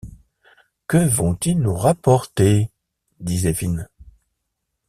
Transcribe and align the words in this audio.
Que 0.87 0.97
vont-ils 0.97 1.59
nous 1.59 1.75
rapporter? 1.75 2.71
dit 3.19 3.37
Zéphine. 3.37 3.87